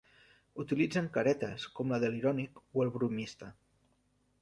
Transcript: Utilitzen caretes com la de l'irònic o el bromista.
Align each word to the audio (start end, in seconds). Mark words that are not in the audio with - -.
Utilitzen 0.63 1.09
caretes 1.17 1.67
com 1.81 1.95
la 1.97 2.01
de 2.07 2.11
l'irònic 2.17 2.65
o 2.81 2.89
el 2.89 2.93
bromista. 2.99 3.55